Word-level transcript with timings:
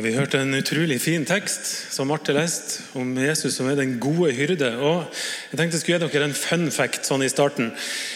Ja, 0.00 0.04
Vi 0.06 0.16
hørte 0.16 0.38
en 0.40 0.56
utrolig 0.56 0.96
fin 1.02 1.26
tekst 1.28 1.66
som 1.92 2.08
Marte 2.08 2.32
leste, 2.32 2.86
om 2.96 3.10
Jesus 3.20 3.58
som 3.58 3.66
er 3.68 3.76
den 3.76 3.98
gode 4.00 4.30
hyrde. 4.32 4.70
Og 4.80 5.04
Jeg 5.50 5.58
tenkte 5.58 5.76
jeg 5.76 5.82
skulle 5.82 5.98
gi 5.98 6.08
dere 6.14 6.24
en 6.24 6.32
fun 6.32 6.70
fact 6.72 7.04
sånn 7.04 7.20
i 7.20 7.28
starten. 7.28 7.68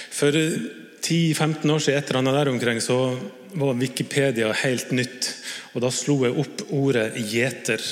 For 0.08 0.32
10-15 0.32 1.68
år 1.68 1.82
siden 1.84 1.98
etter 2.00 2.16
han 2.16 2.30
er 2.30 2.38
der 2.38 2.50
omkring, 2.54 2.80
så 2.80 3.18
var 3.52 3.76
Wikipedia 3.76 4.48
helt 4.62 4.96
nytt. 4.96 5.28
Og 5.74 5.82
Da 5.82 5.90
slo 5.90 6.24
jeg 6.24 6.38
opp 6.40 6.62
ordet 6.72 7.12
'gjeter'. 7.20 7.84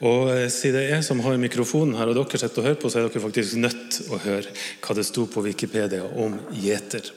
Og 0.00 0.50
Siden 0.50 0.74
det 0.74 0.82
er 0.90 0.94
jeg 0.96 1.04
som 1.04 1.20
har 1.20 1.38
mikrofonen 1.38 1.94
her, 1.94 2.08
og 2.08 2.16
dere 2.16 2.38
sitter 2.38 2.58
og 2.58 2.66
hører 2.66 2.82
på, 2.82 2.90
så 2.90 2.98
er 2.98 3.08
dere 3.08 3.22
faktisk 3.22 3.54
nødt 3.54 3.90
til 3.90 4.06
å 4.10 4.18
høre 4.18 4.50
hva 4.82 4.94
det 4.96 5.06
sto 5.06 5.26
på 5.26 5.44
Wikipedia 5.44 6.02
om 6.02 6.34
gjeter. 6.50 7.12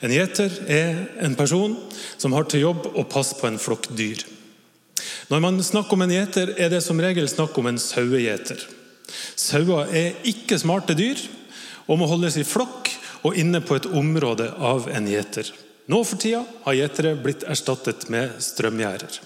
En 0.00 0.10
gjeter 0.10 0.50
er 0.68 1.06
en 1.20 1.34
person 1.34 1.76
som 2.16 2.32
har 2.32 2.44
til 2.44 2.60
jobb 2.60 2.96
å 2.96 3.04
passe 3.04 3.36
på 3.36 3.46
en 3.46 3.58
flokk 3.58 3.92
dyr. 3.92 4.24
Når 5.34 5.40
man 5.42 5.56
snakker 5.66 5.96
om 5.96 6.02
en 6.04 6.12
gjeter, 6.14 6.52
er 6.62 6.68
det 6.70 6.78
som 6.84 7.00
regel 7.02 7.26
snakk 7.26 7.56
om 7.58 7.66
en 7.66 7.78
sauegjeter. 7.82 8.60
Sauer 9.34 9.88
er 9.90 10.20
ikke 10.30 10.60
smarte 10.62 10.94
dyr 10.94 11.18
og 11.90 11.98
må 11.98 12.06
holdes 12.06 12.36
i 12.38 12.44
flokk 12.46 12.92
og 13.26 13.40
inne 13.42 13.58
på 13.58 13.74
et 13.74 13.88
område 13.90 14.46
av 14.54 14.86
en 14.94 15.08
gjeter. 15.10 15.50
Nå 15.90 16.04
for 16.06 16.22
tida 16.22 16.44
har 16.68 16.78
gjetere 16.78 17.16
blitt 17.18 17.42
erstattet 17.50 18.06
med 18.14 18.38
strømgjerder. 18.46 19.18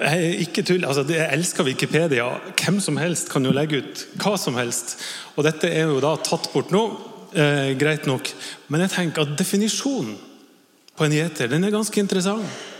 Jeg, 0.00 0.48
tull, 0.64 0.88
altså 0.88 1.04
jeg 1.12 1.28
elsker 1.28 1.68
Wikipedia. 1.68 2.32
Hvem 2.56 2.80
som 2.80 2.96
helst 3.04 3.28
kan 3.36 3.44
jo 3.44 3.52
legge 3.52 3.84
ut 3.84 4.08
hva 4.16 4.38
som 4.40 4.56
helst. 4.56 4.96
Og 5.36 5.44
dette 5.44 5.68
er 5.68 5.92
jo 5.92 6.00
da 6.00 6.16
tatt 6.24 6.48
bort 6.56 6.72
nå. 6.72 6.86
Eh, 7.36 7.76
greit 7.76 8.08
nok. 8.08 8.32
Men 8.72 8.86
jeg 8.86 8.96
tenker 8.96 9.28
at 9.28 9.36
definisjonen 9.36 10.16
på 10.96 11.04
en 11.04 11.20
gjeter 11.20 11.52
er 11.52 11.74
ganske 11.76 12.00
interessant. 12.00 12.71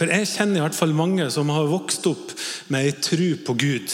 For 0.00 0.08
jeg 0.08 0.30
kjenner 0.30 0.62
i 0.62 0.64
hvert 0.64 0.76
fall 0.78 0.94
mange 0.96 1.26
som 1.28 1.50
har 1.52 1.66
vokst 1.68 2.06
opp 2.08 2.30
med 2.72 2.86
ei 2.88 2.94
tru 3.04 3.34
på 3.44 3.52
Gud 3.60 3.92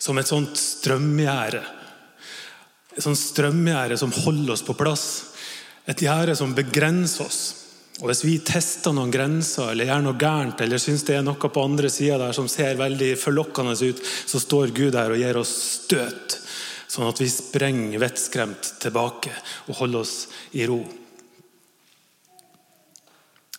som 0.00 0.16
et 0.16 0.30
sånt 0.30 0.56
strømgjerde. 0.56 1.60
Et 2.96 3.04
sånt 3.04 3.20
strømgjerde 3.20 3.98
som 4.00 4.14
holder 4.24 4.54
oss 4.54 4.64
på 4.64 4.76
plass. 4.80 5.04
Et 5.84 6.06
gjerde 6.06 6.38
som 6.40 6.56
begrenser 6.56 7.28
oss. 7.28 7.42
Og 8.00 8.08
Hvis 8.08 8.24
vi 8.24 8.38
tester 8.48 8.96
noen 8.96 9.12
grenser 9.12 9.74
eller 9.74 9.92
gjør 9.92 10.08
noe 10.08 10.18
gærent 10.24 10.64
eller 10.64 10.80
syns 10.80 11.04
det 11.04 11.18
er 11.18 11.28
noe 11.28 11.36
på 11.36 11.68
andre 11.68 11.92
sida 11.92 12.16
der 12.24 12.32
som 12.32 12.48
ser 12.48 12.80
veldig 12.80 13.12
forlokkende 13.20 13.76
ut, 13.76 14.00
så 14.00 14.40
står 14.40 14.72
Gud 14.72 14.96
der 14.96 15.12
og 15.12 15.20
gir 15.20 15.36
oss 15.36 15.52
støt, 15.84 16.40
sånn 16.88 17.12
at 17.12 17.20
vi 17.20 17.28
sprenger 17.28 18.00
vettskremt 18.00 18.74
tilbake 18.80 19.36
og 19.68 19.82
holder 19.84 20.00
oss 20.00 20.16
i 20.56 20.64
ro. 20.64 20.80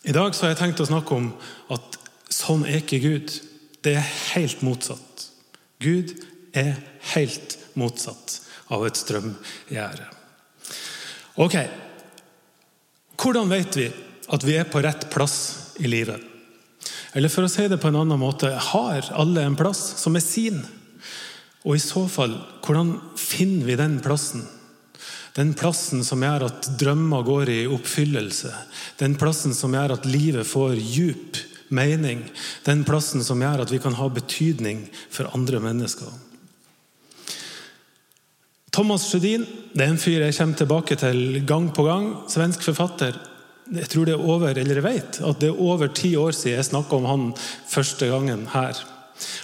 I 0.06 0.14
dag 0.14 0.34
så 0.34 0.44
har 0.44 0.52
jeg 0.52 0.60
tenkt 0.60 0.80
å 0.84 0.86
snakke 0.86 1.16
om 1.16 1.32
at 1.74 1.96
sånn 2.30 2.62
er 2.66 2.78
ikke 2.78 3.02
Gud. 3.02 3.32
Det 3.82 3.96
er 3.98 4.12
helt 4.36 4.62
motsatt. 4.62 5.24
Gud 5.82 6.12
er 6.54 6.76
helt 7.16 7.56
motsatt 7.74 8.38
av 8.70 8.86
et 8.86 8.98
strømgjerde. 8.98 10.06
Ok, 11.42 11.56
hvordan 13.18 13.50
vet 13.50 13.78
vi 13.80 13.88
at 14.32 14.46
vi 14.46 14.54
er 14.56 14.70
på 14.70 14.80
rett 14.84 15.08
plass 15.10 15.38
i 15.82 15.90
livet? 15.90 16.22
Eller 17.18 17.32
for 17.32 17.46
å 17.46 17.50
si 17.50 17.66
det 17.66 17.80
på 17.82 17.90
en 17.90 17.98
annen 18.04 18.20
måte 18.20 18.52
har 18.70 19.10
alle 19.10 19.42
en 19.42 19.58
plass 19.58 19.82
som 19.98 20.14
er 20.14 20.24
sin? 20.24 20.62
Og 21.66 21.74
i 21.74 21.82
så 21.82 22.04
fall, 22.06 22.38
hvordan 22.62 22.94
finner 23.18 23.66
vi 23.66 23.78
den 23.80 23.98
plassen? 24.04 24.46
Den 25.36 25.52
plassen 25.56 26.04
som 26.04 26.22
gjør 26.24 26.46
at 26.48 26.68
drømmer 26.80 27.24
går 27.26 27.50
i 27.52 27.58
oppfyllelse. 27.68 28.52
Den 29.00 29.18
plassen 29.20 29.52
som 29.56 29.74
gjør 29.76 29.98
at 29.98 30.08
livet 30.08 30.48
får 30.48 30.78
djup 30.80 31.40
mening. 31.68 32.22
Den 32.64 32.84
plassen 32.88 33.24
som 33.24 33.42
gjør 33.44 33.66
at 33.66 33.72
vi 33.74 33.80
kan 33.82 33.98
ha 33.98 34.08
betydning 34.08 34.86
for 35.12 35.28
andre 35.36 35.60
mennesker. 35.60 36.08
Thomas 38.72 39.06
Sjødin 39.10 39.44
det 39.76 39.84
er 39.84 39.92
en 39.92 40.00
fyr 40.00 40.24
jeg 40.24 40.36
kommer 40.36 40.60
tilbake 40.60 40.96
til 41.00 41.42
gang 41.48 41.68
på 41.74 41.84
gang. 41.84 42.10
Svensk 42.32 42.64
forfatter. 42.64 43.16
Jeg 43.76 43.90
tror 43.92 44.08
det 44.08 44.14
er 44.14 44.24
over, 44.24 44.56
eller 44.56 44.78
jeg 44.78 44.86
vet 44.86 45.20
at 45.26 45.40
det 45.42 45.50
er 45.50 45.62
over 45.68 45.90
ti 45.92 46.14
år 46.16 46.32
siden 46.36 46.60
jeg 46.60 46.70
snakka 46.70 46.96
om 46.96 47.08
han 47.10 47.28
første 47.68 48.08
gangen 48.08 48.46
her. 48.52 48.78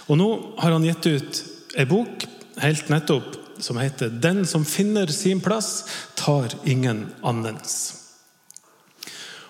Og 0.07 0.17
Nå 0.17 0.29
har 0.61 0.73
han 0.73 0.85
gitt 0.89 1.09
ut 1.09 1.43
ei 1.77 1.85
bok 1.89 2.25
helt 2.61 2.89
nettopp 2.93 3.42
som 3.63 3.77
heter 3.77 4.09
'Den 4.09 4.45
som 4.45 4.65
finner 4.65 5.07
sin 5.07 5.41
plass, 5.41 5.83
tar 6.15 6.49
ingen 6.65 7.13
annens'. 7.23 7.93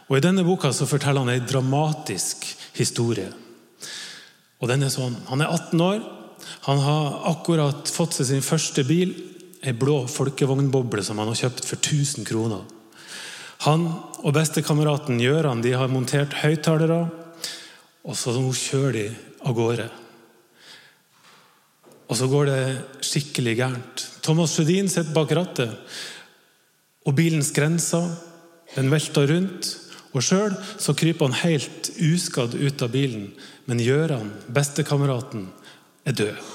Og 0.09 0.17
I 0.17 0.21
denne 0.21 0.43
boka 0.43 0.73
så 0.73 0.85
forteller 0.85 1.19
han 1.19 1.29
en 1.29 1.47
dramatisk 1.47 2.45
historie. 2.73 3.31
Og 4.61 4.67
den 4.69 4.83
er 4.83 4.89
sånn, 4.89 5.15
Han 5.27 5.41
er 5.41 5.47
18 5.47 5.81
år. 5.81 6.03
Han 6.61 6.79
har 6.79 7.31
akkurat 7.31 7.89
fått 7.89 8.13
seg 8.13 8.25
sin 8.25 8.41
første 8.41 8.83
bil. 8.83 9.13
Ei 9.63 9.71
blå 9.71 10.07
folkevognboble 10.07 11.03
som 11.03 11.17
han 11.17 11.27
har 11.27 11.35
kjøpt 11.35 11.65
for 11.65 11.75
1000 11.77 12.25
kroner. 12.25 12.61
Han 13.63 13.87
og 14.23 14.33
bestekameraten 14.33 15.19
Gjøran 15.19 15.61
de 15.63 15.71
har 15.71 15.87
montert 15.87 16.33
høyttalere, 16.33 17.09
og 18.03 18.15
så 18.15 18.35
kjører 18.35 18.91
de 18.91 19.15
av 19.45 19.55
gårde. 19.55 19.89
Og 22.13 22.17
så 22.19 22.27
går 22.29 22.45
det 22.45 22.63
skikkelig 23.01 23.55
gærent. 23.57 24.01
Thomas 24.21 24.51
Sjødin 24.53 24.85
sitter 24.85 25.15
bak 25.15 25.31
rattet, 25.33 25.71
og 27.09 27.15
bilen 27.17 27.41
skrenser. 27.41 28.05
Den 28.75 28.91
velter 28.93 29.25
rundt. 29.31 29.71
Og 30.13 30.21
sjøl 30.21 30.53
kryper 30.93 31.25
han 31.25 31.39
helt 31.41 31.89
uskadd 32.05 32.53
ut 32.53 32.83
av 32.85 32.91
bilen. 32.93 33.31
Men 33.65 33.81
Gjøran, 33.81 34.29
bestekameraten, 34.53 35.47
er 36.05 36.13
død. 36.13 36.51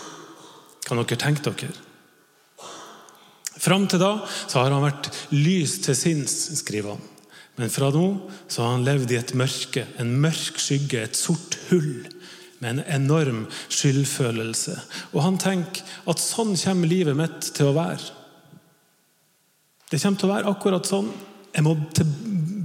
Kan 0.87 1.03
dere 1.03 1.19
tenke 1.19 1.51
dere? 1.51 1.75
Fram 3.59 3.89
til 3.91 3.99
da 3.99 4.13
så 4.31 4.61
har 4.61 4.71
han 4.71 4.87
vært 4.87 5.11
lys 5.35 5.81
til 5.83 5.99
sinns, 5.99 6.37
skriver 6.63 6.95
han. 6.95 7.03
Men 7.59 7.75
fra 7.75 7.91
nå 7.91 8.07
så 8.47 8.63
har 8.63 8.77
han 8.77 8.87
levd 8.87 9.11
i 9.11 9.19
et 9.19 9.35
mørke, 9.35 9.89
en 9.99 10.15
mørk 10.23 10.63
skygge, 10.63 11.03
et 11.03 11.19
sort 11.19 11.59
hull 11.73 12.07
med 12.59 12.71
en 12.71 12.85
enorm 13.01 13.45
skyldfølelse. 13.69 14.77
Og 15.15 15.23
han 15.25 15.39
tenker 15.41 15.85
at 16.11 16.23
sånn 16.23 16.57
kommer 16.59 16.91
livet 16.91 17.19
mitt 17.19 17.53
til 17.57 17.71
å 17.71 17.77
være. 17.77 18.15
Det 19.89 20.01
kommer 20.03 20.21
til 20.21 20.29
å 20.29 20.35
være 20.35 20.53
akkurat 20.53 20.89
sånn. 20.89 21.11
Jeg 21.55 21.65
må 21.65 21.75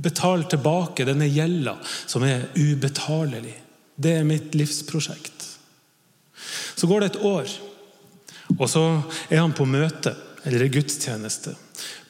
betale 0.03 0.47
tilbake 0.51 1.07
denne 1.07 1.29
gjelda 1.29 1.77
som 1.85 2.25
er 2.27 2.49
ubetalelig. 2.57 3.55
Det 3.95 4.17
er 4.19 4.27
mitt 4.27 4.55
livsprosjekt. 4.57 5.47
Så 6.75 6.89
går 6.89 7.03
det 7.03 7.11
et 7.13 7.23
år, 7.23 7.51
og 8.57 8.65
så 8.69 8.83
er 9.29 9.39
han 9.39 9.53
på 9.55 9.67
møte 9.69 10.15
eller 10.43 10.67
gudstjeneste. 10.73 11.53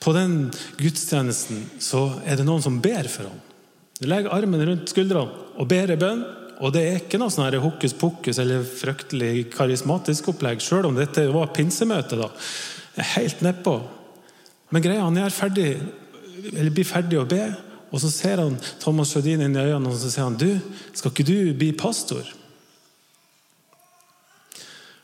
På 0.01 0.13
den 0.15 0.47
gudstjenesten 0.79 1.67
så 1.83 2.07
er 2.25 2.39
det 2.39 2.47
noen 2.47 2.63
som 2.63 2.79
ber 2.81 3.07
for 3.11 3.29
ham. 3.29 3.41
Du 3.99 4.07
legger 4.09 4.33
armen 4.33 4.65
rundt 4.65 4.89
skuldrene 4.91 5.51
og 5.59 5.69
ber 5.69 5.93
en 5.93 6.01
bønn. 6.01 6.23
Og 6.63 6.71
det 6.71 6.83
er 6.87 7.01
ikke 7.01 7.19
noe 7.19 7.33
sånn 7.33 7.59
hokus 7.59 7.95
pokus 7.99 8.39
eller 8.39 8.63
fryktelig 8.63 9.49
karismatisk 9.51 10.29
opplegg, 10.31 10.63
sjøl 10.63 10.87
om 10.87 10.95
dette 10.95 11.25
var 11.33 11.51
pinsemøte. 11.55 12.15
da. 12.15 12.29
Helt 13.17 13.43
nedpå. 13.43 13.75
Men 14.71 14.85
greia, 14.85 15.03
han 15.03 15.19
er 15.19 15.33
ferdig, 15.33 15.75
eller 16.53 16.71
blir 16.71 16.87
ferdig 16.87 17.19
å 17.19 17.27
be, 17.27 17.43
og 17.93 18.01
så 18.01 18.09
ser 18.09 18.41
han 18.41 18.55
Thomas 18.81 19.11
Sjødin 19.13 19.43
inn 19.45 19.57
i 19.57 19.61
øynene 19.67 19.91
og 19.91 19.99
så 20.01 20.09
sier 20.09 20.25
han, 20.25 20.39
du, 20.39 20.55
skal 20.95 21.11
ikke 21.11 21.27
du 21.27 21.53
bli 21.53 21.69
pastor? 21.77 22.25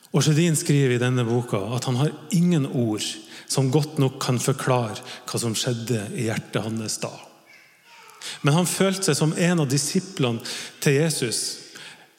Og 0.09 0.24
Sjødin 0.25 0.58
skriver 0.58 0.96
i 0.96 1.02
denne 1.02 1.28
boka 1.28 1.59
at 1.75 1.86
han 1.86 2.00
har 2.00 2.16
ingen 2.34 2.66
ord 2.72 3.06
som 3.50 3.69
godt 3.74 4.00
nok 4.02 4.18
kan 4.24 4.42
forklare 4.42 5.03
hva 5.30 5.42
som 5.42 5.53
skjedde 5.58 6.08
i 6.18 6.30
hjertet 6.30 6.64
hans 6.66 6.98
da. 7.03 7.12
Men 8.41 8.57
han 8.57 8.69
følte 8.69 9.09
seg 9.09 9.17
som 9.19 9.34
en 9.38 9.63
av 9.63 9.69
disiplene 9.72 10.44
til 10.84 11.00
Jesus 11.00 11.41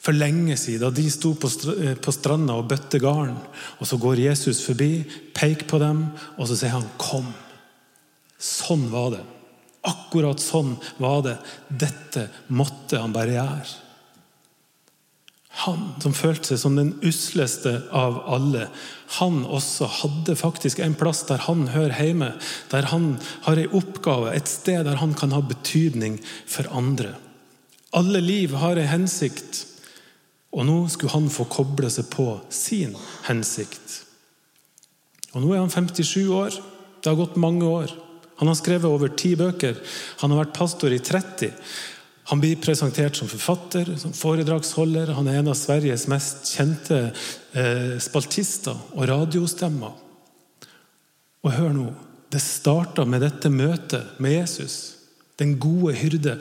for 0.01 0.17
lenge 0.17 0.55
siden, 0.57 0.81
da 0.81 0.89
de 0.89 1.05
sto 1.13 1.35
på 1.37 2.13
stranda 2.15 2.55
og 2.57 2.69
bøtte 2.71 2.99
garn. 3.01 3.35
Og 3.77 3.85
så 3.89 3.99
går 4.01 4.23
Jesus 4.23 4.63
forbi, 4.65 5.03
peker 5.37 5.67
på 5.69 5.77
dem, 5.81 6.07
og 6.37 6.47
så 6.49 6.57
sier 6.57 6.73
han 6.73 6.89
'kom'. 6.97 7.33
Sånn 8.39 8.89
var 8.89 9.11
det. 9.11 9.23
Akkurat 9.85 10.39
sånn 10.39 10.75
var 10.97 11.21
det. 11.21 11.37
Dette 11.69 12.29
måtte 12.49 12.97
han 12.97 13.13
bare 13.13 13.37
gjøre. 13.37 13.90
Han 15.51 15.89
som 15.99 16.13
følte 16.15 16.53
seg 16.53 16.61
som 16.61 16.77
den 16.79 16.93
usleste 17.03 17.73
av 17.91 18.21
alle, 18.31 18.69
han 19.19 19.41
også 19.43 19.89
hadde 19.99 20.37
faktisk 20.39 20.79
en 20.79 20.95
plass 20.95 21.25
der 21.27 21.43
han 21.43 21.65
hører 21.73 21.97
hjemme. 21.99 22.29
Der 22.71 22.87
han 22.93 23.17
har 23.47 23.59
en 23.59 23.75
oppgave, 23.81 24.31
et 24.31 24.47
sted 24.47 24.85
der 24.87 25.01
han 25.01 25.13
kan 25.17 25.35
ha 25.35 25.41
betydning 25.43 26.21
for 26.47 26.69
andre. 26.71 27.17
Alle 27.91 28.21
liv 28.23 28.55
har 28.55 28.79
en 28.79 28.87
hensikt, 28.87 29.65
og 30.55 30.63
nå 30.67 30.77
skulle 30.91 31.11
han 31.17 31.27
få 31.31 31.45
koble 31.51 31.91
seg 31.91 32.07
på 32.11 32.29
sin 32.51 32.95
hensikt. 33.27 33.99
Og 35.35 35.43
Nå 35.43 35.53
er 35.53 35.61
han 35.63 35.71
57 35.71 36.27
år. 36.35 36.55
Det 37.01 37.11
har 37.11 37.19
gått 37.19 37.39
mange 37.39 37.67
år. 37.67 37.91
Han 38.41 38.49
har 38.49 38.57
skrevet 38.57 38.89
over 38.89 39.11
ti 39.15 39.35
bøker. 39.39 39.77
Han 40.23 40.33
har 40.33 40.43
vært 40.43 40.57
pastor 40.57 40.91
i 40.91 40.99
30. 40.99 41.51
Han 42.31 42.39
blir 42.39 42.55
presentert 42.55 43.15
som 43.15 43.27
forfatter, 43.27 43.89
som 43.99 44.13
foredragsholder. 44.15 45.09
Han 45.17 45.27
er 45.27 45.41
en 45.41 45.49
av 45.51 45.57
Sveriges 45.59 46.05
mest 46.07 46.47
kjente 46.55 46.99
eh, 47.51 47.97
spaltister 47.99 48.77
og 48.95 49.09
radiostemmer. 49.09 49.97
Og 51.43 51.51
hør 51.51 51.73
nå, 51.75 51.89
det 52.31 52.39
starta 52.39 53.03
med 53.03 53.19
dette 53.25 53.49
møtet 53.51 54.13
med 54.23 54.31
Jesus, 54.31 54.75
den 55.35 55.57
gode 55.59 55.97
hyrde. 55.99 56.37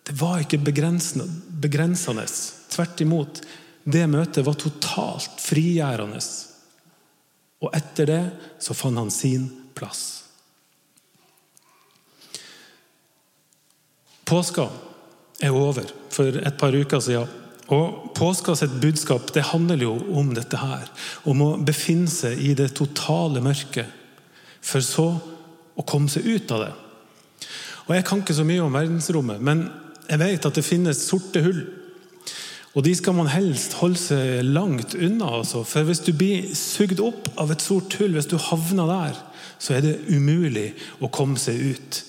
Det 0.00 0.14
var 0.16 0.40
ikke 0.40 0.62
begrensende. 0.64 1.26
Tvert 2.72 3.02
imot. 3.04 3.42
Det 3.84 4.06
møtet 4.08 4.46
var 4.46 4.56
totalt 4.56 5.42
frigjørende. 5.44 6.22
Og 7.60 7.76
etter 7.76 8.08
det 8.08 8.22
så 8.64 8.72
fant 8.72 8.96
han 8.96 9.12
sin 9.12 9.44
plass. 9.76 10.22
Påska 14.24 14.70
er 15.42 15.54
over 15.54 15.88
for 16.12 16.38
et 16.38 16.58
par 16.58 16.74
uker 16.74 17.02
siden. 17.02 17.38
Og 17.72 18.12
Påska 18.16 18.54
sitt 18.58 18.74
budskap 18.82 19.30
det 19.34 19.46
handler 19.52 19.84
jo 19.86 19.94
om 20.18 20.32
dette 20.36 20.58
her. 20.60 20.88
Om 21.28 21.44
å 21.44 21.50
befinne 21.64 22.10
seg 22.10 22.40
i 22.42 22.52
det 22.58 22.72
totale 22.76 23.42
mørket, 23.44 23.88
for 24.62 24.84
så 24.84 25.08
å 25.74 25.84
komme 25.88 26.10
seg 26.12 26.26
ut 26.26 26.52
av 26.54 26.66
det. 26.66 26.72
Og 27.88 27.94
Jeg 27.96 28.04
kan 28.06 28.20
ikke 28.22 28.36
så 28.36 28.44
mye 28.46 28.62
om 28.62 28.74
verdensrommet, 28.74 29.40
men 29.42 29.64
jeg 30.08 30.20
vet 30.20 30.46
at 30.46 30.58
det 30.58 30.66
finnes 30.66 31.06
sorte 31.08 31.42
hull. 31.42 31.62
Og 32.72 32.84
de 32.86 32.92
skal 32.96 33.16
man 33.16 33.28
helst 33.28 33.76
holde 33.82 34.00
seg 34.00 34.46
langt 34.48 34.94
unna. 34.96 35.28
Altså. 35.40 35.60
For 35.68 35.84
hvis 35.84 36.00
du 36.06 36.12
blir 36.16 36.48
sugd 36.56 37.02
opp 37.04 37.28
av 37.40 37.52
et 37.52 37.64
sort 37.64 37.98
hull, 38.00 38.14
hvis 38.16 38.30
du 38.30 38.38
havner 38.40 38.88
der, 38.88 39.18
så 39.60 39.76
er 39.76 39.84
det 39.84 39.98
umulig 40.08 40.72
å 41.04 41.10
komme 41.12 41.40
seg 41.40 41.60
ut. 41.74 42.00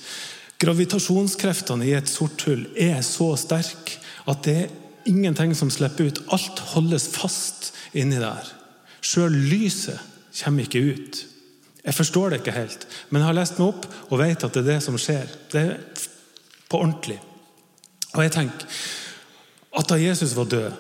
Gravitasjonskreftene 0.64 1.90
i 1.90 1.96
et 1.98 2.08
sort 2.08 2.46
hull 2.48 2.64
er 2.80 3.02
så 3.04 3.34
sterke 3.40 4.00
at 4.32 4.46
det 4.46 4.56
er 4.62 4.72
ingenting 5.10 5.52
som 5.58 5.72
slipper 5.74 6.08
ut. 6.08 6.22
Alt 6.32 6.62
holdes 6.72 7.10
fast 7.12 7.74
inni 7.92 8.22
der. 8.22 8.48
Sjøl 9.04 9.36
lyset 9.52 10.00
kommer 10.40 10.64
ikke 10.64 10.84
ut. 10.96 11.24
Jeg 11.84 11.98
forstår 11.98 12.32
det 12.32 12.40
ikke 12.40 12.56
helt, 12.56 12.86
men 13.10 13.20
jeg 13.20 13.28
har 13.28 13.36
lest 13.36 13.60
meg 13.60 13.74
opp 13.74 13.88
og 14.08 14.20
vet 14.22 14.46
at 14.46 14.56
det 14.56 14.62
er 14.64 14.70
det 14.72 14.80
som 14.86 14.96
skjer. 14.96 15.28
Det 15.52 15.64
er 15.68 15.82
på 16.72 16.80
ordentlig. 16.80 17.20
Og 18.14 18.24
jeg 18.24 18.32
tenker 18.38 18.80
at 19.74 19.90
da 19.90 19.98
Jesus 20.00 20.36
var 20.38 20.48
død, 20.48 20.72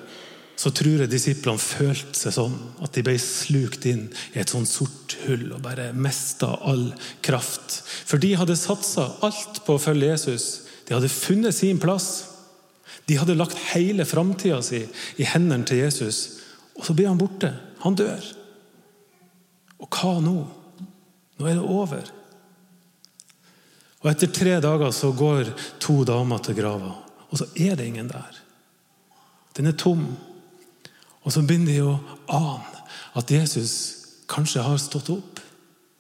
så 0.56 0.70
tror 0.72 1.02
jeg 1.02 1.12
disiplene 1.12 1.60
følte 1.60 2.16
seg 2.18 2.36
sånn 2.36 2.54
at 2.86 2.94
de 2.96 3.04
ble 3.06 3.16
slukt 3.22 3.88
inn 3.90 4.06
i 4.36 4.42
et 4.42 4.52
sånt 4.54 4.70
sort 4.70 5.16
hull 5.26 5.48
og 5.56 5.64
bare 5.66 5.90
mista 5.98 6.52
all 6.62 6.92
kraft. 7.26 7.82
For 8.06 8.22
de 8.22 8.36
hadde 8.38 8.58
satsa 8.60 9.10
alt 9.26 9.64
på 9.66 9.76
å 9.76 9.82
følge 9.82 10.12
Jesus. 10.14 10.48
De 10.88 10.96
hadde 10.96 11.12
funnet 11.12 11.58
sin 11.58 11.82
plass. 11.82 12.30
De 13.10 13.18
hadde 13.20 13.36
lagt 13.36 13.60
hele 13.74 14.06
framtida 14.08 14.62
si 14.64 14.84
i 15.20 15.28
hendene 15.28 15.68
til 15.68 15.82
Jesus. 15.84 16.24
Og 16.78 16.86
så 16.86 16.96
blir 16.96 17.10
han 17.10 17.20
borte. 17.20 17.52
Han 17.84 17.98
dør. 17.98 18.24
Og 19.84 19.90
hva 19.90 20.20
nå? 20.24 20.38
Nå 21.40 21.50
er 21.50 21.58
det 21.58 21.66
over. 21.66 22.12
Og 24.04 24.12
Etter 24.12 24.32
tre 24.36 24.58
dager 24.64 24.92
så 24.96 25.14
går 25.16 25.50
to 25.82 26.02
damer 26.08 26.42
til 26.44 26.58
grava, 26.58 26.92
og 27.30 27.40
så 27.40 27.48
er 27.56 27.78
det 27.80 27.88
ingen 27.88 28.10
der. 28.12 28.40
Den 29.56 29.70
er 29.72 29.78
tom. 29.80 30.04
Og 31.24 31.34
så 31.34 31.44
begynner 31.44 31.72
de 31.72 31.84
å 31.86 32.00
ane 32.28 32.84
at 33.20 33.32
Jesus 33.32 33.74
kanskje 34.32 34.64
har 34.66 34.80
stått 34.82 35.12
opp. 35.14 35.40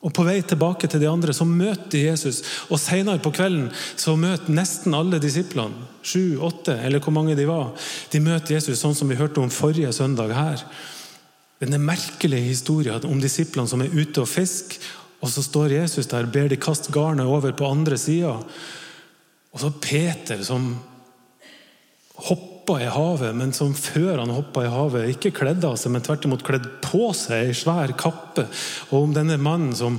Og 0.03 0.11
På 0.11 0.25
vei 0.27 0.41
tilbake 0.43 0.89
til 0.91 0.99
de 0.99 1.07
andre 1.07 1.31
så 1.35 1.45
møter 1.47 1.87
de 1.93 2.01
Jesus. 2.09 2.41
Og 2.67 2.79
Senere 2.81 3.21
på 3.23 3.31
kvelden 3.35 3.69
så 3.95 4.17
møter 4.19 4.51
nesten 4.51 4.95
alle 4.97 5.19
disiplene, 5.23 5.87
sju, 6.03 6.41
åtte 6.43 6.75
eller 6.75 6.99
hvor 6.99 7.15
mange 7.15 7.37
de 7.39 7.47
var, 7.47 7.71
de 8.11 8.19
møter 8.19 8.57
Jesus 8.57 8.81
sånn 8.83 8.97
som 8.97 9.07
vi 9.07 9.19
hørte 9.19 9.39
om 9.39 9.53
forrige 9.53 9.93
søndag 9.95 10.35
her. 10.35 10.65
Denne 11.63 11.79
merkelige 11.79 12.49
historien 12.49 13.07
om 13.07 13.21
disiplene 13.23 13.69
som 13.71 13.85
er 13.85 13.95
ute 13.95 14.25
og 14.25 14.27
fisker, 14.27 14.83
og 15.23 15.31
så 15.31 15.39
står 15.45 15.77
Jesus 15.77 16.09
der 16.11 16.27
ber 16.27 16.49
de 16.51 16.59
kaste 16.59 16.91
garnet 16.91 17.29
over 17.31 17.53
på 17.55 17.69
andre 17.71 17.95
sida. 17.95 18.35
Og 19.55 19.61
så 19.61 19.69
Peter 19.79 20.41
som 20.43 20.73
hopper 22.27 22.52
hoppa 22.63 22.79
i 22.79 22.87
havet, 22.87 23.35
men 23.35 23.51
som 23.51 23.73
før 23.75 24.21
han 24.21 24.31
hoppa 24.31 24.61
i 24.63 24.69
havet, 24.71 25.09
ikke 25.11 25.33
kledde 25.35 25.67
av 25.67 25.75
seg, 25.75 25.91
men 25.91 26.03
tvert 26.03 26.23
imot 26.23 26.43
kledd 26.47 26.67
på 26.79 27.09
seg 27.11 27.49
ei 27.49 27.55
svær 27.57 27.91
kappe. 27.99 28.45
Og 28.93 29.09
om 29.09 29.15
denne 29.15 29.35
mannen 29.35 29.73
som 29.75 29.97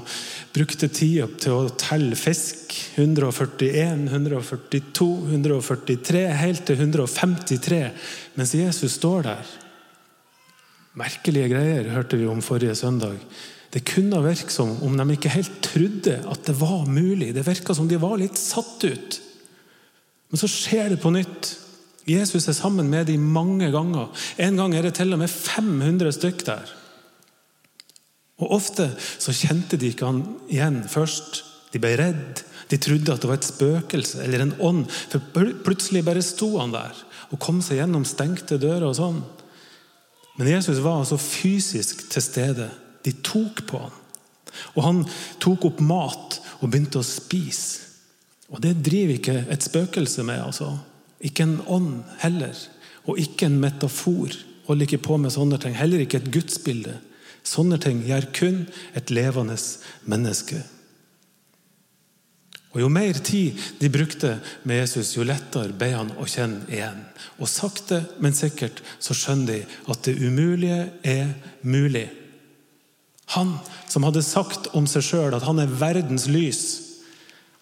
brukte 0.54 0.88
tida 0.88 1.26
til 1.28 1.52
å 1.52 1.74
telle 1.76 2.16
fisk 2.16 2.72
141, 2.96 4.06
142, 4.08 5.08
143, 5.34 6.22
helt 6.40 6.64
til 6.64 6.80
153, 6.86 7.80
mens 8.38 8.54
Jesus 8.56 8.96
står 8.96 9.26
der. 9.26 9.50
Merkelige 10.96 11.50
greier 11.52 11.90
hørte 11.92 12.16
vi 12.16 12.30
om 12.30 12.40
forrige 12.40 12.78
søndag. 12.80 13.18
Det 13.74 13.82
kunne 13.90 14.22
virke 14.24 14.54
som 14.54 14.72
om 14.86 14.96
de 14.96 15.18
ikke 15.18 15.34
helt 15.34 15.60
trodde 15.66 16.16
at 16.32 16.48
det 16.48 16.56
var 16.56 16.88
mulig. 16.88 17.34
Det 17.36 17.44
virka 17.44 17.76
som 17.76 17.90
de 17.90 18.00
var 18.00 18.16
litt 18.22 18.40
satt 18.40 18.88
ut. 18.88 19.20
Men 20.32 20.40
så 20.40 20.48
skjer 20.48 20.94
det 20.94 21.02
på 21.04 21.12
nytt. 21.12 21.52
Jesus 22.08 22.48
er 22.48 22.56
sammen 22.56 22.90
med 22.92 23.08
dem 23.08 23.22
mange 23.32 23.70
ganger. 23.72 24.10
En 24.38 24.58
gang 24.60 24.74
er 24.76 24.88
det 24.88 24.96
til 24.98 25.14
og 25.14 25.22
med 25.22 25.32
500 25.32 26.12
stykk 26.12 26.44
der. 26.46 26.72
Og 28.42 28.56
Ofte 28.58 28.90
så 28.98 29.32
kjente 29.32 29.78
de 29.80 29.92
ikke 29.92 30.08
han 30.10 30.24
igjen 30.52 30.82
først. 30.90 31.42
De 31.72 31.80
ble 31.82 31.94
redd. 31.98 32.42
De 32.68 32.80
trodde 32.80 33.12
at 33.12 33.22
det 33.22 33.30
var 33.30 33.40
et 33.40 33.48
spøkelse 33.48 34.22
eller 34.24 34.44
en 34.44 34.54
ånd. 34.60 34.84
For 35.12 35.22
plutselig 35.64 36.04
bare 36.06 36.24
sto 36.24 36.56
han 36.58 36.74
der 36.74 37.04
og 37.32 37.40
kom 37.42 37.62
seg 37.64 37.80
gjennom 37.80 38.04
stengte 38.06 38.60
dører. 38.60 38.86
og 38.90 38.96
sånn. 38.98 39.22
Men 40.38 40.50
Jesus 40.50 40.82
var 40.82 41.00
altså 41.00 41.18
fysisk 41.18 42.08
til 42.10 42.22
stede. 42.22 42.68
De 43.04 43.12
tok 43.24 43.64
på 43.66 43.80
han. 43.80 44.00
Og 44.74 44.82
han 44.84 45.00
tok 45.42 45.64
opp 45.70 45.80
mat 45.82 46.38
og 46.60 46.68
begynte 46.68 47.00
å 47.00 47.06
spise. 47.06 47.80
Og 48.52 48.60
det 48.62 48.76
driver 48.84 49.16
ikke 49.16 49.38
et 49.50 49.64
spøkelse 49.64 50.22
med. 50.22 50.42
altså. 50.42 50.76
Ikke 51.24 51.46
en 51.46 51.60
ånd 51.66 52.02
heller. 52.20 52.56
Og 53.08 53.18
ikke 53.20 53.48
en 53.48 53.58
metafor. 53.62 54.36
Hold 54.68 54.84
ikke 54.84 55.02
på 55.04 55.18
med 55.20 55.32
sånne 55.34 55.58
ting. 55.60 55.76
Heller 55.76 56.04
ikke 56.04 56.20
et 56.22 56.30
gudsbilde. 56.32 56.98
Sånne 57.44 57.78
ting 57.80 58.00
gjør 58.06 58.30
kun 58.36 58.62
et 58.96 59.12
levende 59.12 59.56
menneske. 60.08 60.62
Og 62.74 62.80
Jo 62.80 62.88
mer 62.90 63.12
tid 63.22 63.60
de 63.78 63.90
brukte 63.92 64.32
med 64.66 64.80
Jesus, 64.80 65.12
jo 65.14 65.22
lettere 65.22 65.76
ble 65.78 65.92
han 65.94 66.10
å 66.18 66.26
kjenne 66.26 66.64
igjen. 66.72 67.04
Og 67.38 67.48
sakte, 67.48 68.00
men 68.18 68.34
sikkert 68.34 68.82
så 68.98 69.14
skjønner 69.14 69.52
de 69.52 69.58
at 69.92 70.08
det 70.08 70.16
umulige 70.18 70.80
er 71.06 71.36
mulig. 71.62 72.08
Han 73.36 73.54
som 73.88 74.04
hadde 74.04 74.24
sagt 74.26 74.72
om 74.74 74.88
seg 74.90 75.06
sjøl 75.06 75.36
at 75.36 75.46
han 75.46 75.62
er 75.62 75.70
verdens 75.70 76.26
lys, 76.26 76.64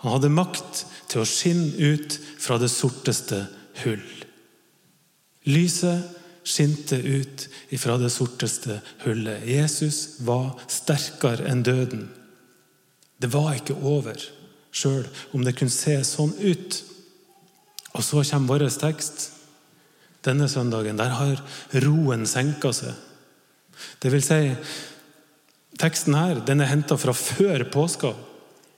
han 0.03 0.17
hadde 0.17 0.33
makt 0.35 0.81
til 1.13 1.23
å 1.23 1.29
skinne 1.29 1.93
ut 1.93 2.17
fra 2.41 2.57
det 2.59 2.73
sorteste 2.73 3.45
hull. 3.83 4.05
Lyset 5.49 6.19
skinte 6.45 6.97
ut 6.97 7.49
fra 7.79 7.97
det 7.99 8.11
sorteste 8.11 8.81
hullet. 9.05 9.47
Jesus 9.47 10.21
var 10.27 10.55
sterkere 10.71 11.47
enn 11.51 11.63
døden. 11.67 12.09
Det 13.23 13.31
var 13.31 13.55
ikke 13.55 13.79
over, 13.79 14.19
sjøl 14.75 15.07
om 15.35 15.45
det 15.47 15.55
kunne 15.59 15.75
se 15.75 15.99
sånn 16.07 16.35
ut. 16.43 16.81
Og 17.93 18.03
så 18.05 18.25
kommer 18.33 18.59
vår 18.59 18.73
tekst 18.81 19.29
denne 20.27 20.49
søndagen. 20.51 20.99
Der 20.99 21.15
har 21.19 21.43
roen 21.85 22.27
senka 22.31 22.73
seg. 22.75 22.95
Det 24.03 24.11
vil 24.13 24.23
si, 24.25 24.53
teksten 25.81 26.17
her 26.19 26.43
den 26.47 26.63
er 26.63 26.71
henta 26.71 26.99
fra 26.99 27.15
før 27.17 27.67
påska. 27.73 28.13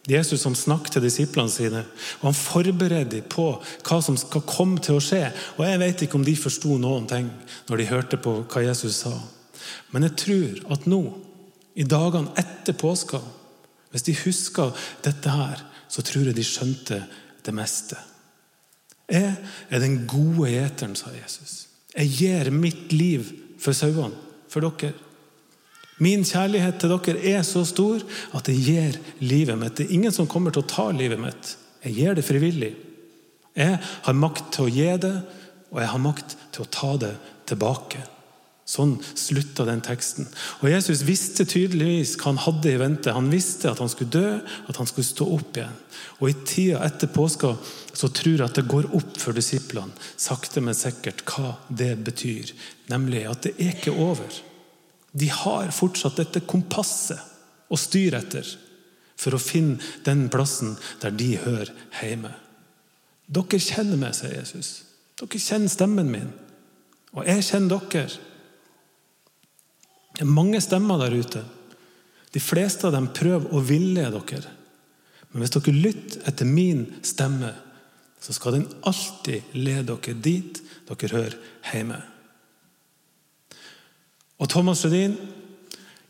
Jesus 0.09 0.43
som 0.45 0.55
snakket 0.57 0.99
til 0.99 1.07
disiplene 1.07 1.49
sine, 1.49 1.81
og 2.21 2.27
han 2.29 2.37
forberedte 2.37 3.17
dem 3.17 3.29
på 3.33 3.47
hva 3.57 4.01
som 4.05 4.19
skal 4.21 4.45
komme 4.45 4.83
til 4.85 4.99
å 4.99 5.03
skje. 5.03 5.31
Og 5.57 5.65
Jeg 5.65 5.81
vet 5.81 6.03
ikke 6.05 6.19
om 6.19 6.27
de 6.27 6.35
forsto 6.37 6.77
noen 6.79 7.07
ting 7.09 7.31
når 7.71 7.81
de 7.81 7.89
hørte 7.89 8.19
på 8.21 8.35
hva 8.43 8.65
Jesus 8.67 9.01
sa. 9.05 9.15
Men 9.93 10.05
jeg 10.05 10.17
tror 10.21 10.75
at 10.77 10.85
nå, 10.91 11.01
i 11.75 11.87
dagene 11.89 12.35
etter 12.39 12.77
påska, 12.77 13.19
hvis 13.91 14.05
de 14.07 14.17
husker 14.25 14.85
dette 15.07 15.31
her, 15.31 15.63
så 15.89 16.03
tror 16.05 16.29
jeg 16.29 16.37
de 16.37 16.45
skjønte 16.45 17.01
det 17.47 17.55
meste. 17.57 17.97
Jeg 19.09 19.33
er 19.71 19.81
den 19.83 20.03
gode 20.09 20.51
gjeteren, 20.53 20.97
sa 20.97 21.13
Jesus. 21.17 21.67
Jeg 21.95 22.13
gir 22.13 22.51
mitt 22.53 22.93
liv 22.93 23.27
for 23.63 23.77
sauene, 23.77 24.17
for 24.51 24.65
dere. 24.65 24.93
Min 26.03 26.25
kjærlighet 26.27 26.81
til 26.83 26.91
dere 26.91 27.35
er 27.37 27.45
så 27.47 27.63
stor 27.69 28.03
at 28.35 28.49
det 28.49 28.57
gir 28.59 28.97
livet 29.23 29.59
mitt. 29.59 29.77
Det 29.79 29.87
er 29.87 29.95
ingen 29.95 30.15
som 30.15 30.27
kommer 30.31 30.55
til 30.55 30.65
å 30.65 30.71
ta 30.71 30.89
livet 30.91 31.21
mitt. 31.23 31.55
Jeg 31.85 31.99
gir 31.99 32.17
det 32.17 32.27
frivillig. 32.27 32.73
Jeg 33.55 33.79
har 33.79 34.19
makt 34.19 34.49
til 34.57 34.67
å 34.67 34.73
gi 34.75 34.91
det, 35.05 35.15
og 35.71 35.79
jeg 35.83 35.93
har 35.93 36.03
makt 36.03 36.35
til 36.55 36.65
å 36.65 36.73
ta 36.75 36.91
det 36.99 37.15
tilbake. 37.47 38.03
Sånn 38.65 38.95
slutta 39.13 39.67
den 39.69 39.83
teksten. 39.85 40.25
Og 40.65 40.71
Jesus 40.73 41.03
visste 41.05 41.45
tydeligvis 41.45 42.15
hva 42.17 42.31
han 42.31 42.41
hadde 42.41 42.71
i 42.73 42.79
vente. 42.81 43.13
Han 43.13 43.29
visste 43.31 43.69
at 43.69 43.83
han 43.83 43.91
skulle 43.93 44.15
dø, 44.15 44.31
at 44.41 44.81
han 44.81 44.89
skulle 44.89 45.07
stå 45.07 45.27
opp 45.37 45.59
igjen. 45.61 45.77
Og 46.23 46.31
i 46.31 46.37
tida 46.49 46.81
etter 46.87 47.13
påska 47.13 47.53
så 47.93 48.09
tror 48.09 48.39
jeg 48.39 48.47
at 48.47 48.57
det 48.57 48.67
går 48.71 48.89
opp 48.97 49.21
for 49.21 49.37
disiplene, 49.37 49.93
sakte, 50.17 50.63
men 50.65 50.77
sikkert, 50.79 51.23
hva 51.29 51.59
det 51.69 51.93
betyr. 52.07 52.55
Nemlig 52.91 53.27
at 53.29 53.45
det 53.45 53.55
er 53.59 53.77
ikke 53.77 53.95
over. 53.95 54.41
De 55.15 55.31
har 55.31 55.71
fortsatt 55.75 56.19
dette 56.19 56.43
kompasset 56.49 57.71
å 57.71 57.79
styre 57.79 58.19
etter 58.25 58.49
for 59.15 59.37
å 59.37 59.43
finne 59.43 59.79
den 60.07 60.27
plassen 60.33 60.75
der 61.03 61.15
de 61.15 61.31
hører 61.39 61.71
hjemme. 62.01 62.33
Dere 63.31 63.61
kjenner 63.63 64.01
meg, 64.01 64.17
sier 64.19 64.35
Jesus. 64.35 64.73
Dere 65.21 65.41
kjenner 65.41 65.73
stemmen 65.73 66.11
min. 66.11 66.33
Og 67.15 67.29
jeg 67.29 67.47
kjenner 67.47 67.79
dere. 67.95 68.09
Det 70.15 70.23
er 70.23 70.31
mange 70.31 70.61
stemmer 70.63 71.01
der 71.01 71.15
ute. 71.15 71.45
De 72.35 72.43
fleste 72.43 72.89
av 72.89 72.95
dem 72.97 73.13
prøver 73.15 73.55
å 73.55 73.63
villede 73.63 74.21
dere. 74.31 74.51
Men 75.31 75.43
hvis 75.43 75.55
dere 75.55 75.75
lytter 75.79 76.27
etter 76.31 76.51
min 76.51 76.85
stemme, 77.07 77.53
så 78.23 78.35
skal 78.35 78.59
den 78.59 78.67
alltid 78.87 79.55
lede 79.55 79.95
dere 79.95 80.19
dit 80.27 80.61
dere 80.89 81.11
hører 81.15 81.39
hjemme. 81.71 82.01
Og 84.45 84.51
Thomas 84.53 84.83
Sjødin, 84.85 85.17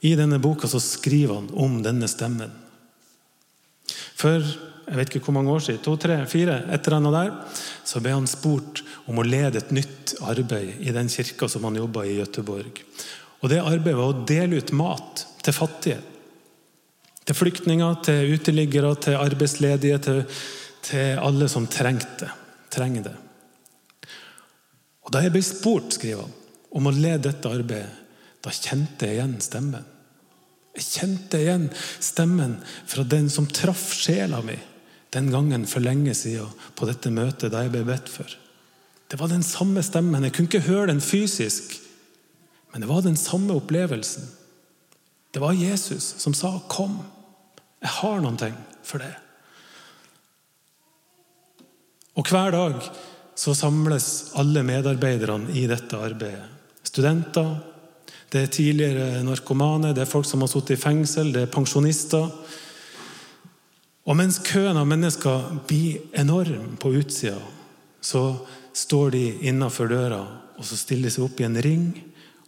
i 0.03 0.17
denne 0.19 0.41
boka 0.43 0.67
så 0.69 0.81
skriver 0.83 1.39
han 1.39 1.51
om 1.55 1.79
denne 1.85 2.09
stemmen. 2.11 2.51
For 4.19 4.43
jeg 4.43 4.99
vet 4.99 5.15
ikke 5.15 5.29
hvor 5.29 5.37
mange 5.39 5.53
år 5.55 5.63
siden, 5.65 5.81
to, 5.85 5.95
tre, 6.01 6.17
fire, 6.29 6.59
et 6.75 6.83
eller 6.83 6.99
annet 6.99 7.15
der, 7.15 7.61
så 7.87 8.03
ble 8.03 8.17
han 8.17 8.27
spurt 8.29 8.83
om 9.09 9.21
å 9.21 9.27
lede 9.27 9.63
et 9.63 9.73
nytt 9.73 10.17
arbeid 10.27 10.83
i 10.83 10.93
den 10.93 11.09
kirka 11.13 11.49
som 11.49 11.65
han 11.69 11.79
jobba 11.79 12.05
i 12.05 12.19
Gøteborg. 12.19 12.83
Og 13.41 13.51
Det 13.53 13.63
arbeidet 13.63 13.97
var 14.01 14.11
å 14.11 14.27
dele 14.27 14.61
ut 14.61 14.75
mat 14.77 15.25
til 15.45 15.57
fattige. 15.57 16.03
Til 17.25 17.39
flyktninger, 17.39 17.99
til 18.05 18.35
uteliggere, 18.35 18.93
til 19.01 19.21
arbeidsledige, 19.21 19.99
til, 20.05 20.23
til 20.85 21.21
alle 21.23 21.49
som 21.49 21.69
trengte, 21.71 22.29
trenger 22.73 23.09
det. 23.09 23.19
Og 25.05 25.13
Da 25.13 25.23
jeg 25.25 25.33
ble 25.33 25.45
spurt 25.45 25.97
skriver 25.97 26.27
han, 26.27 26.41
om 26.75 26.89
å 26.91 26.97
lede 26.97 27.29
dette 27.31 27.53
arbeidet, 27.53 28.04
da 28.45 28.53
kjente 28.53 29.09
jeg 29.09 29.19
igjen 29.19 29.39
stemmen. 29.43 29.85
Jeg 30.75 30.87
kjente 30.91 31.41
igjen 31.41 31.69
stemmen 32.03 32.59
fra 32.91 33.05
den 33.09 33.31
som 33.33 33.47
traff 33.49 33.93
sjela 33.97 34.43
mi 34.45 34.59
den 35.15 35.31
gangen 35.31 35.67
for 35.71 35.85
lenge 35.85 36.15
siden 36.19 36.51
på 36.75 36.89
dette 36.89 37.13
møtet 37.15 37.53
da 37.55 37.63
jeg 37.63 37.73
ble 37.73 37.85
bedt 37.87 38.11
for. 38.11 38.29
Det 39.09 39.21
var 39.21 39.31
den 39.31 39.45
samme 39.47 39.83
stemmen. 39.87 40.25
Jeg 40.27 40.35
kunne 40.35 40.51
ikke 40.51 40.67
høre 40.67 40.89
den 40.91 41.03
fysisk, 41.05 41.77
men 42.73 42.83
det 42.83 42.91
var 42.91 43.05
den 43.05 43.17
samme 43.17 43.55
opplevelsen. 43.55 44.27
Det 45.35 45.43
var 45.43 45.55
Jesus 45.55 46.15
som 46.19 46.35
sa 46.35 46.59
'Kom, 46.69 46.99
jeg 47.83 47.91
har 47.91 48.21
noe 48.21 48.55
for 48.83 48.99
det'. 48.99 49.21
Og 52.17 52.29
Hver 52.29 52.51
dag 52.51 52.91
så 53.35 53.55
samles 53.55 54.33
alle 54.35 54.63
medarbeiderne 54.63 55.51
i 55.51 55.67
dette 55.67 55.97
arbeidet. 55.97 56.49
Studenter, 56.83 57.74
det 58.35 58.43
er 58.43 58.51
tidligere 58.51 59.23
narkomane, 59.23 59.93
det 59.95 60.03
er 60.03 60.11
folk 60.11 60.27
som 60.27 60.43
har 60.43 60.51
sittet 60.51 60.75
i 60.75 60.83
fengsel, 60.83 61.31
det 61.31 61.45
er 61.45 61.53
pensjonister. 61.55 62.27
Og 64.05 64.17
mens 64.19 64.41
køen 64.43 64.77
av 64.77 64.89
mennesker 64.91 65.61
blir 65.69 66.03
enorm 66.19 66.75
på 66.83 66.91
utsida, 66.99 67.39
så 68.03 68.25
står 68.75 69.15
de 69.15 69.23
innafor 69.47 69.89
døra 69.89 70.19
og 70.59 70.67
så 70.67 70.77
stiller 70.79 71.09
de 71.09 71.15
seg 71.15 71.29
opp 71.29 71.41
i 71.41 71.47
en 71.47 71.63
ring 71.63 71.87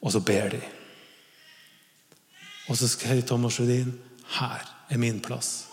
og 0.02 0.11
så 0.12 0.21
ber 0.26 0.57
de. 0.57 0.62
Og 2.66 2.78
så 2.78 2.90
sier 2.90 3.23
Thomas 3.23 3.61
Rudin, 3.62 3.95
her 4.40 4.66
er 4.90 4.99
min 4.99 5.23
plass. 5.23 5.69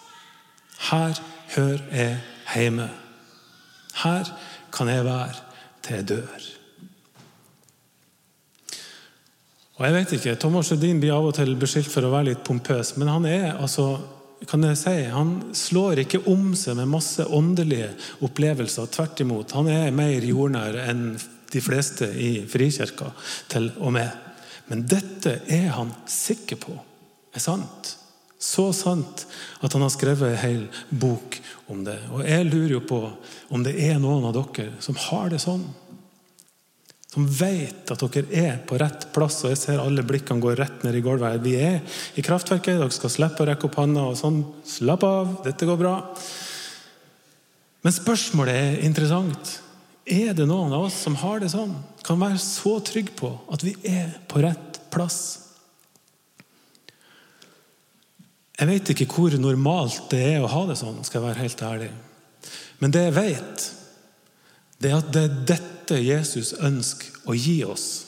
Her 0.91 1.17
hører 1.55 1.87
jeg 1.89 2.19
hjemme. 2.53 2.89
Her 4.03 4.29
kan 4.73 4.93
jeg 4.93 5.05
være 5.09 5.41
til 5.81 5.97
jeg 5.97 6.09
dør. 6.13 6.53
Og 9.79 9.85
jeg 9.87 9.95
vet 9.95 10.11
ikke, 10.17 10.35
Thomas 10.37 10.69
Judin 10.69 10.99
blir 11.01 11.15
av 11.15 11.31
og 11.31 11.37
til 11.37 11.55
beskyldt 11.57 11.89
for 11.89 12.05
å 12.05 12.11
være 12.13 12.29
litt 12.31 12.43
pompøs, 12.45 12.93
men 12.99 13.09
han 13.09 13.25
er 13.29 13.47
altså 13.55 13.95
kan 14.43 14.59
jeg 14.67 14.75
si, 14.75 14.95
Han 15.07 15.29
slår 15.55 16.01
ikke 16.03 16.25
om 16.27 16.49
seg 16.59 16.75
med 16.75 16.89
masse 16.91 17.23
åndelige 17.23 17.93
opplevelser. 18.27 18.89
Tvert 18.91 19.21
imot. 19.23 19.53
Han 19.55 19.69
er 19.71 19.95
mer 19.95 20.25
jordnær 20.27 20.75
enn 20.83 21.13
de 21.53 21.61
fleste 21.63 22.09
i 22.11 22.41
Frikirka, 22.51 23.13
til 23.47 23.69
og 23.77 23.93
med. 23.95 24.11
Men 24.67 24.83
dette 24.83 25.37
er 25.47 25.69
han 25.77 25.93
sikker 26.11 26.59
på 26.59 26.75
er 27.33 27.43
sant. 27.43 27.93
Så 28.43 28.67
sant 28.75 29.23
at 29.63 29.71
han 29.71 29.85
har 29.85 29.91
skrevet 29.93 30.33
en 30.33 30.41
hel 30.41 30.63
bok 30.89 31.37
om 31.71 31.85
det. 31.85 31.97
Og 32.11 32.25
jeg 32.27 32.49
lurer 32.49 32.75
jo 32.75 32.81
på 32.83 32.99
om 33.55 33.63
det 33.63 33.77
er 33.79 34.01
noen 34.03 34.27
av 34.27 34.35
dere 34.35 34.73
som 34.83 34.97
har 35.07 35.31
det 35.31 35.39
sånn. 35.43 35.63
Som 37.13 37.27
vet 37.29 37.91
at 37.93 38.01
dere 38.15 38.39
er 38.41 38.55
på 38.65 38.79
rett 38.81 39.05
plass. 39.13 39.43
Og 39.45 39.51
jeg 39.51 39.59
ser 39.61 39.81
alle 39.81 40.01
blikkene 40.07 40.41
gå 40.41 40.55
rett 40.57 40.81
ned 40.81 40.95
i 40.97 41.03
gulvet. 41.05 41.43
Vi 41.43 41.53
er 41.61 41.99
i 42.17 42.23
kraftverket. 42.25 42.79
Dere 42.79 42.95
skal 42.95 43.13
slippe 43.13 43.43
å 43.43 43.49
rekke 43.51 43.67
opp 43.69 43.77
hånda 43.77 44.07
og 44.09 44.17
sånn. 44.17 44.39
Slapp 44.65 45.05
av, 45.05 45.35
dette 45.45 45.67
går 45.69 45.77
bra. 45.77 45.93
Men 47.85 47.93
spørsmålet 47.93 48.57
er 48.57 48.81
interessant. 48.87 49.59
Er 50.09 50.33
det 50.33 50.47
noen 50.49 50.73
av 50.73 50.87
oss 50.87 50.97
som 51.05 51.15
har 51.21 51.43
det 51.43 51.51
sånn? 51.53 51.75
Kan 52.03 52.21
være 52.23 52.41
så 52.41 52.79
trygg 52.83 53.13
på 53.19 53.29
at 53.53 53.61
vi 53.63 53.75
er 53.87 54.09
på 54.31 54.41
rett 54.43 54.81
plass? 54.91 55.19
Jeg 58.57 58.69
vet 58.69 58.89
ikke 58.93 59.07
hvor 59.11 59.37
normalt 59.37 60.09
det 60.11 60.23
er 60.33 60.41
å 60.41 60.49
ha 60.49 60.65
det 60.69 60.79
sånn, 60.79 60.97
skal 61.05 61.19
jeg 61.21 61.27
være 61.27 61.43
helt 61.43 61.63
ærlig. 61.67 61.91
Men 62.81 62.93
det 62.93 63.05
jeg 63.05 63.15
vet, 63.19 63.69
det 64.81 64.91
er 64.91 64.97
at 64.97 65.13
det 65.13 65.23
er 65.23 65.39
dette 65.53 65.72
Jesus 65.91 66.53
ønsker 66.53 67.27
å 67.27 67.35
gi 67.35 67.63
oss. 67.65 68.05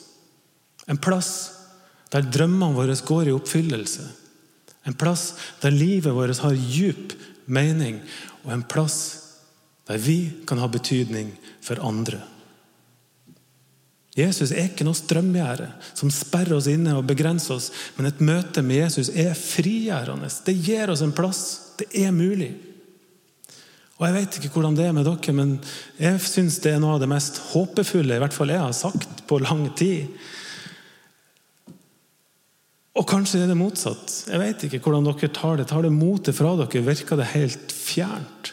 En 0.86 0.98
plass 0.98 1.32
der 2.12 2.26
drømmene 2.30 2.76
våre 2.76 2.94
går 2.94 3.28
i 3.28 3.34
oppfyllelse. 3.34 4.06
En 4.86 4.94
plass 4.94 5.34
der 5.60 5.74
livet 5.74 6.14
vårt 6.14 6.38
har 6.44 6.54
djup 6.54 7.12
mening, 7.46 7.98
og 8.44 8.52
en 8.54 8.62
plass 8.62 8.98
der 9.86 9.98
vi 10.02 10.30
kan 10.46 10.58
ha 10.62 10.68
betydning 10.70 11.32
for 11.62 11.82
andre. 11.82 12.22
Jesus 14.16 14.50
er 14.54 14.70
ikke 14.70 14.86
noe 14.86 14.96
strømgjerde 14.96 15.66
som 15.92 16.10
sperrer 16.14 16.56
oss 16.56 16.70
inne 16.72 16.94
og 16.96 17.04
begrenser 17.04 17.58
oss. 17.58 17.68
Men 17.98 18.08
et 18.08 18.22
møte 18.24 18.62
med 18.64 18.80
Jesus 18.80 19.10
er 19.12 19.36
frigjørende. 19.36 20.30
Det 20.46 20.54
gir 20.56 20.88
oss 20.88 21.02
en 21.04 21.12
plass. 21.12 21.42
Det 21.76 21.90
er 22.00 22.14
mulig. 22.16 22.54
Og 23.96 24.04
Jeg 24.04 24.16
vet 24.16 24.38
ikke 24.38 24.50
hvordan 24.52 24.74
det 24.76 24.86
er 24.86 24.96
med 24.96 25.06
dere, 25.08 25.32
men 25.32 25.54
jeg 25.96 26.20
syns 26.20 26.58
det 26.64 26.74
er 26.74 26.82
noe 26.82 26.96
av 26.96 27.04
det 27.04 27.08
mest 27.08 27.38
håpefulle 27.54 28.18
i 28.18 28.20
hvert 28.20 28.34
fall 28.36 28.52
jeg 28.52 28.60
har 28.60 28.74
sagt 28.76 29.22
på 29.28 29.38
lang 29.40 29.70
tid. 29.78 30.10
Og 32.96 33.04
kanskje 33.08 33.42
er 33.44 33.50
det 33.50 33.56
motsatt. 33.56 34.12
Jeg 34.28 34.40
vet 34.40 34.66
ikke 34.66 34.82
hvordan 34.84 35.08
dere 35.08 35.32
tar 35.32 35.56
det. 35.60 35.68
Tar 35.68 35.84
det 35.84 35.92
motet 35.92 36.36
fra 36.36 36.54
dere? 36.60 36.84
Virker 36.84 37.20
det 37.20 37.32
helt 37.32 37.72
fjernt? 37.72 38.52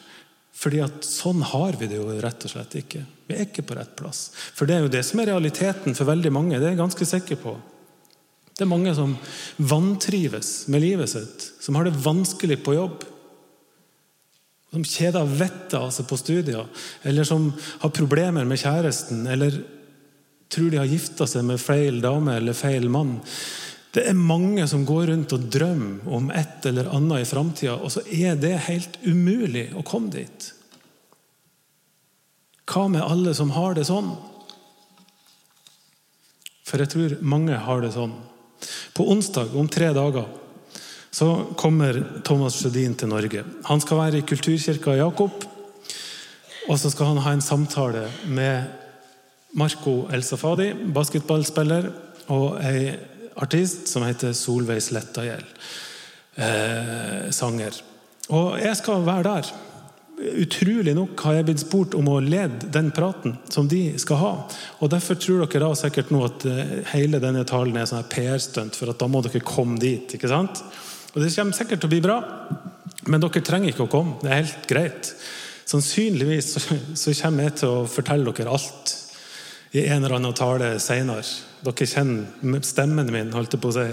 Fordi 0.63 0.79
at 0.83 1.03
sånn 1.03 1.43
har 1.43 1.75
vi 1.79 1.89
det 1.91 1.99
jo 1.99 2.07
rett 2.23 2.47
og 2.47 2.51
slett 2.51 2.75
ikke. 2.79 3.03
Vi 3.27 3.35
er 3.35 3.47
ikke 3.47 3.65
på 3.67 3.75
rett 3.75 3.95
plass. 3.99 4.29
For 4.55 4.67
det 4.67 4.77
er 4.77 4.85
jo 4.85 4.91
det 4.91 5.03
som 5.07 5.19
er 5.19 5.31
realiteten 5.33 5.95
for 5.95 6.07
veldig 6.07 6.31
mange. 6.31 6.59
Det 6.59 6.69
er 6.69 6.75
jeg 6.75 6.83
ganske 6.83 7.07
sikker 7.07 7.39
på. 7.41 7.55
Det 8.53 8.63
er 8.63 8.69
mange 8.69 8.93
som 8.95 9.15
vantrives 9.57 10.69
med 10.71 10.83
livet 10.83 11.09
sitt, 11.09 11.47
som 11.59 11.75
har 11.75 11.87
det 11.87 11.97
vanskelig 12.03 12.59
på 12.63 12.75
jobb. 12.77 13.03
Som 14.73 14.85
kjeder 14.87 15.29
vettet 15.29 15.77
av 15.77 15.91
seg 15.93 16.07
på 16.09 16.17
studier, 16.17 16.65
eller 17.05 17.27
som 17.27 17.51
har 17.83 17.93
problemer 17.93 18.47
med 18.49 18.59
kjæresten, 18.59 19.27
eller 19.29 19.59
tror 20.53 20.71
de 20.71 20.81
har 20.81 20.89
gifta 20.89 21.27
seg 21.29 21.45
med 21.45 21.61
feil 21.61 22.01
dame 22.01 22.37
eller 22.37 22.57
feil 22.57 22.89
mann. 22.91 23.19
Det 23.93 24.07
er 24.09 24.17
mange 24.17 24.65
som 24.69 24.85
går 24.89 25.11
rundt 25.11 25.33
og 25.35 25.47
drømmer 25.53 26.09
om 26.17 26.31
et 26.33 26.65
eller 26.65 26.89
annet 26.97 27.21
i 27.21 27.29
framtida, 27.29 27.77
og 27.77 27.93
så 27.93 28.01
er 28.09 28.37
det 28.41 28.55
helt 28.67 28.97
umulig 29.05 29.67
å 29.77 29.85
komme 29.85 30.09
dit. 30.13 30.49
Hva 32.69 32.87
med 32.89 33.05
alle 33.05 33.33
som 33.37 33.53
har 33.53 33.77
det 33.77 33.85
sånn? 33.89 34.09
For 36.65 36.81
jeg 36.81 36.89
tror 36.89 37.17
mange 37.21 37.57
har 37.67 37.83
det 37.83 37.91
sånn. 37.93 38.15
På 38.97 39.05
onsdag 39.13 39.53
om 39.59 39.69
tre 39.69 39.91
dager 39.93 40.25
så 41.13 41.27
kommer 41.59 41.99
Thomas 42.25 42.57
Sjødin 42.57 42.95
til 42.97 43.11
Norge. 43.11 43.43
Han 43.69 43.81
skal 43.81 43.99
være 43.99 44.17
i 44.17 44.25
Kulturkirka 44.25 44.95
Jakob. 44.97 45.43
Og 46.69 46.79
så 46.79 46.89
skal 46.89 47.11
han 47.11 47.21
ha 47.21 47.33
en 47.35 47.43
samtale 47.43 48.07
med 48.25 48.63
Marco 49.53 50.07
El 50.09 50.23
Safadi, 50.25 50.71
basketballspiller, 50.95 51.91
og 52.33 52.57
ei 52.65 52.95
artist 53.37 53.91
som 53.91 54.05
heter 54.07 54.33
Solveig 54.37 54.81
Slettagjell. 54.81 55.43
Eh, 56.33 57.29
sanger. 57.29 57.77
Og 58.33 58.57
jeg 58.57 58.79
skal 58.79 59.05
være 59.05 59.23
der. 59.29 59.53
utrolig 60.23 60.93
nok 60.95 61.19
har 61.25 61.33
jeg 61.33 61.45
blitt 61.45 61.61
spurt 61.63 61.95
om 61.97 62.07
å 62.07 62.19
lede 62.21 62.69
den 62.71 62.91
praten 62.93 63.33
som 63.49 63.67
de 63.67 63.97
skal 63.99 64.17
ha. 64.21 64.31
Og 64.79 64.89
Derfor 64.89 65.15
tror 65.15 65.45
dere 65.45 65.65
da 65.65 65.75
sikkert 65.75 66.11
nå 66.13 66.23
at 66.25 66.45
eh, 66.45 66.73
hele 66.93 67.19
denne 67.19 67.43
talen 67.43 67.77
er 67.77 67.85
sånn 67.89 68.05
PR-stunt, 68.09 68.77
for 68.77 68.93
at 68.93 68.99
da 69.01 69.09
må 69.09 69.21
dere 69.25 69.41
komme 69.45 69.77
dit. 69.81 70.13
ikke 70.13 70.29
sant? 70.29 70.61
Og 71.13 71.21
Det 71.21 71.29
kommer 71.35 71.53
sikkert 71.53 71.83
til 71.83 71.89
å 71.89 71.93
bli 71.93 72.01
bra, 72.01 72.17
men 73.05 73.21
dere 73.21 73.45
trenger 73.45 73.69
ikke 73.69 73.85
å 73.85 73.91
komme. 73.91 74.17
Det 74.23 74.31
er 74.31 74.41
helt 74.41 74.67
greit. 74.69 75.13
Sannsynligvis 75.69 76.55
så 76.99 77.13
kommer 77.21 77.47
jeg 77.47 77.57
til 77.61 77.69
å 77.71 77.87
fortelle 77.89 78.33
dere 78.33 78.53
alt 78.53 78.95
i 79.73 79.85
en 79.87 80.03
eller 80.03 80.17
annen 80.17 80.35
tale 80.37 80.73
seinere. 80.81 81.23
Dere 81.63 81.87
kjenner 81.87 82.65
stemmen 82.65 83.11
min, 83.13 83.31
holdt 83.33 83.55
jeg 83.55 83.61
på 83.63 83.71
å 83.71 83.77
si. 83.77 83.87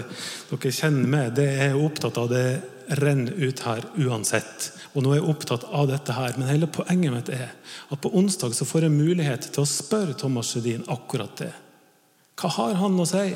Dere 0.49 0.73
kjenner 0.75 1.13
meg. 1.13 1.31
Det 1.37 1.47
jeg 1.47 1.69
er 1.69 1.79
opptatt 1.79 2.19
av, 2.21 2.33
det 2.33 2.97
renner 2.99 3.37
ut 3.37 3.63
her 3.65 3.85
uansett. 4.01 4.71
Og 4.91 5.05
nå 5.05 5.13
er 5.13 5.21
jeg 5.21 5.29
opptatt 5.31 5.63
av 5.69 5.87
dette 5.87 6.17
her, 6.17 6.35
Men 6.37 6.49
hele 6.49 6.67
poenget 6.67 7.13
mitt 7.13 7.29
er 7.29 7.53
at 7.89 8.01
på 8.01 8.11
onsdag 8.17 8.53
så 8.57 8.65
får 8.65 8.89
jeg 8.89 8.97
mulighet 8.97 9.51
til 9.53 9.63
å 9.63 9.69
spørre 9.69 10.17
Thomas 10.17 10.51
Sjødin 10.51 10.83
akkurat 10.89 11.37
det. 11.37 11.53
Hva 12.35 12.49
har 12.49 12.73
han 12.81 12.99
å 12.99 13.05
si 13.05 13.29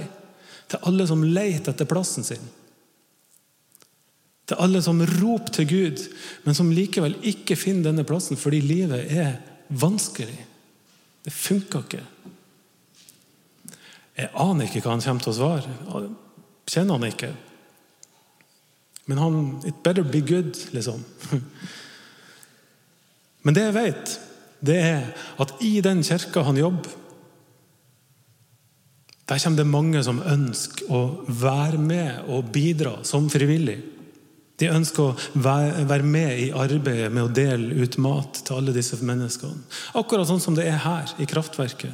til 0.67 0.79
alle 0.89 1.07
som 1.07 1.23
leter 1.23 1.71
etter 1.71 1.85
plassen 1.85 2.25
sin? 2.25 2.43
Til 4.45 4.61
alle 4.61 4.81
som 4.85 5.01
roper 5.01 5.53
til 5.57 5.69
Gud, 5.69 6.01
men 6.45 6.57
som 6.57 6.69
likevel 6.73 7.17
ikke 7.25 7.57
finner 7.57 7.89
denne 7.89 8.05
plassen 8.05 8.37
fordi 8.37 8.59
livet 8.61 9.09
er 9.09 9.39
vanskelig. 9.69 10.37
Det 11.25 11.33
funker 11.33 11.85
ikke. 11.85 12.03
Jeg 14.15 14.31
aner 14.39 14.67
ikke 14.67 14.83
hva 14.85 14.93
han 14.93 15.03
kommer 15.03 15.25
til 15.25 15.33
å 15.33 15.39
svare. 15.39 16.11
Kjenner 16.69 16.99
han 16.99 17.09
ikke. 17.09 17.31
Men 19.09 19.21
han 19.21 19.39
It 19.65 19.81
better 19.83 20.05
be 20.05 20.21
good, 20.21 20.53
liksom. 20.73 21.03
Men 23.45 23.53
det 23.53 23.65
jeg 23.67 23.75
vet, 23.75 24.13
det 24.65 24.77
er 24.81 25.09
at 25.41 25.51
i 25.61 25.75
den 25.85 26.01
kirka 26.05 26.45
han 26.45 26.57
jobber, 26.57 26.93
der 29.25 29.41
kommer 29.41 29.57
det 29.57 29.65
mange 29.69 30.01
som 30.05 30.21
ønsker 30.21 30.89
å 30.93 31.01
være 31.25 31.81
med 31.81 32.29
og 32.29 32.49
bidra 32.53 32.99
som 33.05 33.29
frivillig. 33.29 33.79
De 34.61 34.69
ønsker 34.71 35.03
å 35.03 35.41
være 35.43 36.03
med 36.07 36.39
i 36.39 36.51
arbeidet 36.55 37.09
med 37.11 37.25
å 37.25 37.33
dele 37.35 37.75
ut 37.75 37.97
mat 37.99 38.39
til 38.45 38.59
alle 38.59 38.75
disse 38.75 38.97
menneskene. 39.03 39.65
Akkurat 39.99 40.29
sånn 40.29 40.43
som 40.43 40.55
det 40.55 40.69
er 40.69 40.79
her 40.85 41.11
i 41.19 41.27
kraftverket. 41.27 41.91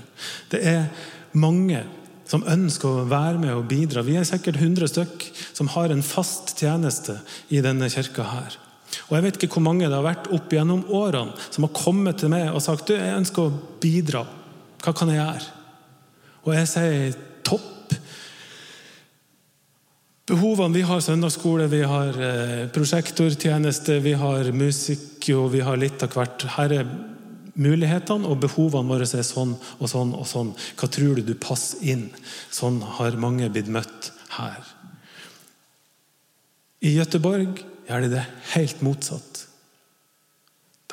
Det 0.54 0.62
er 0.62 0.86
mange 1.34 1.82
som 2.30 2.46
ønsker 2.48 2.88
å 2.88 3.08
være 3.10 3.40
med 3.42 3.56
og 3.56 3.66
bidra. 3.70 4.06
Vi 4.06 4.16
er 4.20 4.28
sikkert 4.28 4.62
100 4.62 4.92
stykk 4.94 5.26
som 5.52 5.72
har 5.74 5.92
en 5.92 6.06
fast 6.06 6.54
tjeneste 6.60 7.18
i 7.52 7.64
denne 7.66 7.90
kirka 7.92 8.28
her. 8.30 8.60
Og 9.10 9.18
Jeg 9.18 9.26
vet 9.26 9.40
ikke 9.40 9.58
hvor 9.58 9.66
mange 9.66 9.88
det 9.88 9.96
har 9.96 10.06
vært 10.06 10.30
opp 10.36 10.54
gjennom 10.54 10.86
årene 10.94 11.36
som 11.50 11.66
har 11.66 11.76
kommet 11.76 12.22
til 12.22 12.32
meg 12.32 12.50
og 12.52 12.64
sagt 12.64 12.92
du, 12.92 12.96
jeg 12.96 13.18
ønsker 13.18 13.48
å 13.48 13.60
bidra. 13.84 14.24
Hva 14.84 14.94
kan 14.96 15.12
jeg 15.12 15.20
gjøre? 15.20 15.52
Og 16.46 16.56
jeg 16.56 16.70
sier 16.72 17.20
topp. 17.48 17.71
Behovene 20.32 20.78
Vi 20.78 20.82
har 20.88 21.02
søndagsskole, 21.04 21.66
vi 21.68 21.82
har 21.84 22.16
eh, 22.16 22.68
prosjektortjeneste, 22.72 23.98
vi 24.00 24.14
har 24.16 24.48
musikk 24.56 25.28
og 25.36 25.50
vi 25.52 25.60
har 25.60 25.76
litt 25.76 26.04
av 26.06 26.14
hvert. 26.16 26.46
Her 26.56 26.76
er 26.78 26.92
mulighetene 27.60 28.30
og 28.30 28.40
behovene 28.40 28.88
våre 28.88 29.04
er 29.04 29.26
sånn 29.28 29.58
og 29.58 29.90
sånn 29.92 30.14
og 30.16 30.24
sånn. 30.30 30.54
Hva 30.80 30.88
tror 30.88 31.20
du 31.20 31.26
du 31.28 31.34
passer 31.36 31.84
inn? 31.84 32.06
Sånn 32.48 32.80
har 32.96 33.20
mange 33.20 33.50
blitt 33.52 33.68
møtt 33.68 34.14
her. 34.38 34.62
I 36.80 36.94
Gøteborg 36.96 37.60
gjør 37.90 38.06
de 38.06 38.14
det 38.14 38.24
helt 38.54 38.86
motsatt. 38.88 39.42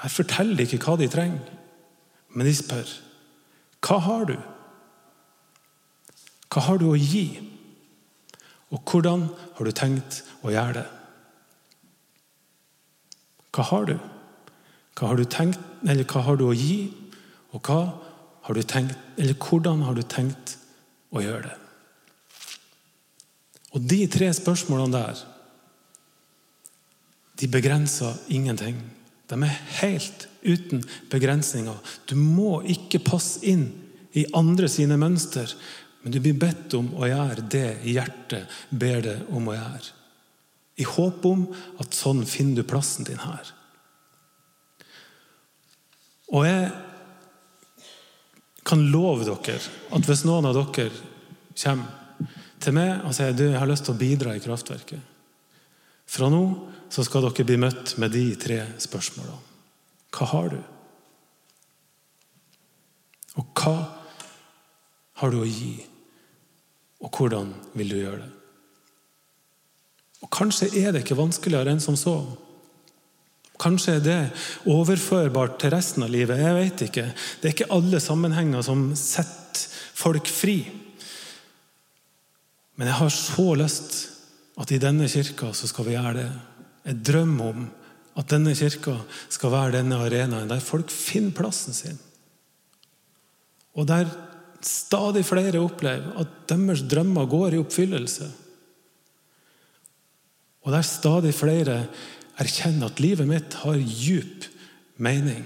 Der 0.02 0.14
forteller 0.16 0.58
de 0.58 0.66
ikke 0.66 0.82
hva 0.82 0.96
de 0.98 1.06
trenger, 1.14 1.54
men 2.34 2.50
de 2.50 2.56
spør 2.58 2.90
hva 3.86 4.00
har 4.02 4.26
du? 4.26 4.34
Hva 6.50 6.64
har 6.66 6.82
du 6.82 6.88
å 6.90 6.98
gi? 6.98 7.28
Og 8.74 8.82
hvordan 8.84 9.26
har 9.56 9.64
du 9.64 9.72
tenkt 9.72 10.22
å 10.44 10.52
gjøre 10.52 10.82
det? 10.82 10.86
Hva 13.54 13.64
har 13.70 13.88
du? 13.88 13.96
Hva 14.98 15.12
har 15.12 15.18
du 15.18 15.24
tenkt, 15.30 15.62
eller 15.86 16.06
hva 16.10 16.24
har 16.26 16.36
du 16.38 16.44
å 16.48 16.56
gi? 16.56 16.90
Og 17.56 17.62
hva 17.64 17.80
har 18.44 18.54
du 18.56 18.62
tenkt, 18.66 18.98
eller 19.16 19.38
hvordan 19.38 19.82
har 19.86 19.96
du 19.96 20.04
tenkt 20.04 20.56
å 21.14 21.22
gjøre 21.24 21.48
det? 21.48 21.56
Og 23.76 23.84
de 23.84 24.00
tre 24.10 24.30
spørsmålene 24.34 24.94
der, 24.94 25.24
de 27.38 27.46
begrenser 27.46 28.16
ingenting. 28.34 28.80
De 29.30 29.36
er 29.44 29.60
helt 29.82 30.26
uten 30.42 30.80
begrensninger. 31.12 31.76
Du 32.08 32.16
må 32.18 32.62
ikke 32.66 33.02
passe 33.04 33.44
inn 33.46 33.68
i 34.16 34.24
andre 34.34 34.70
sine 34.72 34.96
mønster, 34.98 35.52
men 36.02 36.14
du 36.14 36.20
blir 36.22 36.38
bedt 36.38 36.74
om 36.78 36.90
å 36.96 37.08
gjøre 37.08 37.46
det 37.50 37.68
hjertet 37.88 38.58
ber 38.70 39.02
deg 39.04 39.30
om 39.34 39.50
å 39.50 39.56
gjøre. 39.56 39.94
I 40.78 40.86
håp 40.86 41.24
om 41.26 41.46
at 41.82 41.96
sånn 41.96 42.22
finner 42.28 42.62
du 42.62 42.68
plassen 42.70 43.06
din 43.08 43.18
her. 43.18 43.50
Og 46.30 46.46
jeg 46.46 46.68
kan 48.68 48.84
love 48.92 49.24
dere 49.26 49.58
at 49.96 50.06
hvis 50.06 50.26
noen 50.28 50.46
av 50.46 50.54
dere 50.56 50.90
kommer 51.58 51.94
til 52.62 52.74
meg 52.76 53.06
og 53.06 53.14
sier 53.16 53.34
du, 53.34 53.46
jeg 53.48 53.58
har 53.58 53.70
lyst 53.70 53.86
til 53.88 53.94
å 53.94 54.00
bidra 54.00 54.34
i 54.34 54.42
kraftverket 54.42 55.14
Fra 56.10 56.28
nå 56.30 56.42
så 56.92 57.04
skal 57.06 57.24
dere 57.26 57.46
bli 57.48 57.58
møtt 57.60 57.94
med 58.00 58.12
de 58.14 58.24
tre 58.40 58.62
spørsmålene. 58.80 59.40
Hva 60.14 60.26
har 60.32 60.48
du? 60.54 60.58
Og 63.38 63.60
hva 63.60 63.76
har 65.18 65.32
du 65.32 65.40
å 65.42 65.46
gi? 65.48 65.76
Og 67.02 67.14
hvordan 67.14 67.52
vil 67.78 67.94
du 67.94 67.98
gjøre 68.00 68.20
det? 68.22 68.32
Og 70.24 70.30
Kanskje 70.34 70.70
er 70.80 70.92
det 70.92 71.04
ikke 71.04 71.18
vanskeligere 71.18 71.74
enn 71.74 71.82
som 71.82 71.96
så. 71.98 72.16
Kanskje 73.58 73.96
er 73.98 74.02
det 74.02 74.18
overførbart 74.70 75.58
til 75.62 75.72
resten 75.74 76.04
av 76.06 76.12
livet. 76.14 76.38
Jeg 76.42 76.56
vet 76.58 76.84
ikke. 76.86 77.06
Det 77.38 77.48
er 77.48 77.54
ikke 77.56 77.72
alle 77.74 78.00
sammenhenger 78.02 78.62
som 78.66 78.90
setter 78.98 79.64
folk 79.98 80.30
fri. 80.30 80.60
Men 82.78 82.90
jeg 82.90 82.98
har 83.00 83.14
så 83.14 83.48
lyst 83.58 83.96
at 84.58 84.70
i 84.74 84.80
denne 84.82 85.08
kirka 85.10 85.50
så 85.54 85.70
skal 85.70 85.86
vi 85.88 85.96
gjøre 85.96 86.14
det. 86.20 86.28
Jeg 86.86 87.02
drømmer 87.10 87.50
om 87.54 87.66
at 88.18 88.30
denne 88.30 88.54
kirka 88.58 88.96
skal 89.30 89.54
være 89.54 89.76
denne 89.78 89.98
arenaen 90.02 90.50
der 90.50 90.62
folk 90.62 90.90
finner 90.94 91.34
plassen 91.34 91.74
sin. 91.74 91.98
Og 93.78 93.86
der 93.86 94.10
stadig 94.64 95.24
flere 95.26 95.60
opplever 95.62 96.18
at 96.20 96.34
deres 96.50 96.82
drømmer 96.90 97.28
går 97.30 97.54
i 97.54 97.60
oppfyllelse. 97.62 98.28
Og 100.66 100.74
der 100.74 100.84
stadig 100.84 101.32
flere 101.36 101.78
erkjenner 102.38 102.90
at 102.90 103.00
livet 103.00 103.28
mitt 103.28 103.54
har 103.62 103.78
djup 103.78 104.48
mening. 104.98 105.44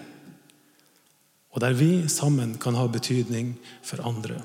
Og 1.52 1.60
der 1.60 1.76
vi 1.76 2.08
sammen 2.08 2.56
kan 2.60 2.74
ha 2.74 2.86
betydning 2.88 3.54
for 3.84 4.00
andre. 4.08 4.40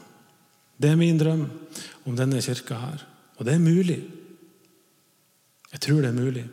Det 0.77 0.91
er 0.91 0.99
min 0.99 1.17
drøm 1.17 1.47
om 2.05 2.17
denne 2.17 2.41
kirka 2.43 2.77
her. 2.77 3.05
Og 3.37 3.45
det 3.45 3.55
er 3.55 3.63
mulig. 3.63 4.01
Jeg 5.71 5.81
tror 5.81 6.01
det 6.03 6.11
er 6.11 6.19
mulig. 6.19 6.45